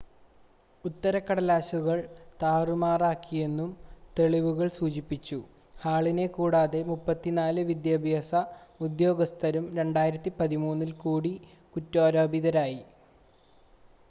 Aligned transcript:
ഉത്തരക്കടലാസുകൾ 0.83 1.97
താറുമാറാക്കിയെന്നും 2.41 3.67
തെളിവുകൾ 4.17 4.67
സൂചിപ്പിച്ചു 4.77 5.37
ഹാളിനെ 5.75 6.25
കൂടാതെ 6.29 6.79
34 6.87 7.35
വിദ്യാഭ്യാസ 7.69 8.31
ഉദ്യോഗസ്ഥരും 8.79 9.67
2013-ൽ 9.75 10.93
കൂടി 11.03 11.33
കുറ്റാരോപിതരായി 11.75 12.81